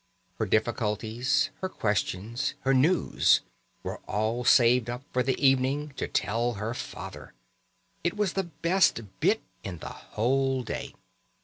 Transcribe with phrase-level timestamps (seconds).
[0.39, 3.41] Her difficulties, her questions, her news
[3.83, 7.35] were all saved up for the evening to tell her father.
[8.03, 10.95] It was the best bit in the whole day.